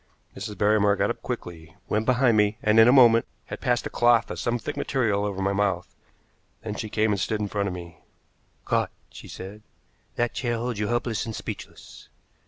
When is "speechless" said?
11.35-12.09